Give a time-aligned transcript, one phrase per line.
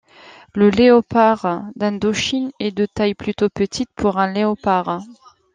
[0.55, 5.01] Le Léopard d'Indochine est de taille plutôt petite pour un Léopard.